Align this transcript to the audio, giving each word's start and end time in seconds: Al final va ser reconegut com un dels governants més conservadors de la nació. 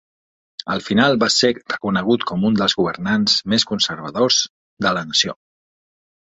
Al 0.75 0.79
final 0.85 1.17
va 1.23 1.27
ser 1.33 1.51
reconegut 1.57 2.25
com 2.31 2.47
un 2.49 2.57
dels 2.61 2.75
governants 2.79 3.37
més 3.55 3.67
conservadors 3.73 4.41
de 4.87 4.95
la 4.99 5.07
nació. 5.13 5.37